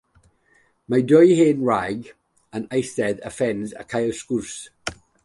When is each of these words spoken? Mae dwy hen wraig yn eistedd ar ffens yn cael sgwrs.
Mae 0.93 1.03
dwy 1.11 1.35
hen 1.39 1.61
wraig 1.67 2.09
yn 2.61 2.65
eistedd 2.79 3.21
ar 3.31 3.37
ffens 3.37 3.77
yn 3.85 3.89
cael 3.93 4.15
sgwrs. 4.23 4.57